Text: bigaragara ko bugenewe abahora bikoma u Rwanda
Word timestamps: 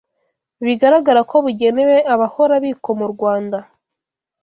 bigaragara 0.65 1.21
ko 1.29 1.35
bugenewe 1.45 1.97
abahora 2.13 2.53
bikoma 2.63 3.01
u 3.07 3.11
Rwanda 3.15 3.57